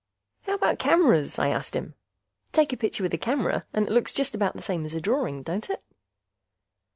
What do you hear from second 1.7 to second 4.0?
him. "Take a picture with a camera and it